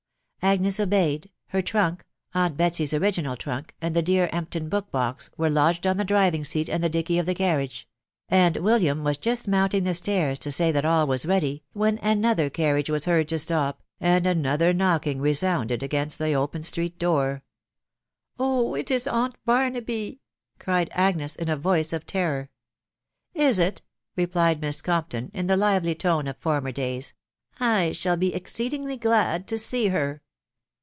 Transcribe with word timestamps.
Agnes 0.43 0.77
ctoeved..•.. 0.79 1.27
W 1.53 1.61
trans:.... 1.63 1.99
aunt 2.33 2.57
Betsy's 2.57 2.95
original 2.95 3.37
trunk, 3.37 3.75
and 3.79 3.95
line 3.95 4.01
Ab« 4.03 4.09
f»m^\^\*^As&^>'i«* 4.09 4.09
THB 4.09 4.09
WTDOW 4.09 4.31
BAKNABT. 4.91 5.29
387 5.37 5.53
lodged 5.53 5.87
on 5.87 5.97
the 5.97 6.03
driving 6.03 6.43
seat 6.43 6.67
and 6.67 6.83
the 6.83 6.89
dickey 6.89 7.19
of 7.19 7.27
the 7.27 7.35
carriage; 7.35 7.87
and 8.27 8.57
William 8.57 9.03
was 9.03 9.19
just 9.19 9.47
mounting 9.47 9.83
the 9.83 9.93
stabs 9.93 10.39
to 10.39 10.51
say 10.51 10.71
that 10.71 10.83
all 10.83 11.05
was, 11.05 11.27
ready, 11.27 11.63
when 11.73 11.99
another 11.99 12.49
carriage 12.49 12.89
was 12.89 13.05
heard 13.05 13.29
to 13.29 13.37
stop, 13.37 13.83
and 13.99 14.25
another 14.25 14.73
knocking 14.73 15.21
resounded 15.21 15.83
against 15.83 16.17
the 16.17 16.33
open 16.33 16.63
street 16.63 16.97
door. 16.97 17.43
"Oh! 18.39 18.73
it 18.73 18.89
is 18.89 19.05
aunt 19.05 19.35
Barnaby!" 19.45 20.21
cried 20.57 20.89
Agnes 20.91 21.35
in 21.35 21.49
a 21.49 21.57
voica 21.57 21.93
of 21.93 22.07
terror." 22.07 22.49
Is 23.35 23.59
it?* 23.59 23.83
replied 24.15 24.59
Miss 24.59 24.81
Conrpton, 24.81 25.29
in 25.35 25.45
the 25.45 25.55
livery 25.55 25.93
tone 25.93 26.27
of 26.27 26.35
former 26.37 26.71
days*" 26.71 27.13
I 27.59 27.91
shall 27.91 28.17
he 28.17 28.33
exceedingly 28.33 28.97
glad 28.97 29.47
to 29.47 29.59
see 29.59 29.89
her. 29.89 30.23